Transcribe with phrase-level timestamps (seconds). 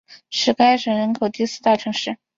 [0.31, 2.17] 是该省人口第四大城市。